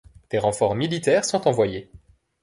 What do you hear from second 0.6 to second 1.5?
militaires sont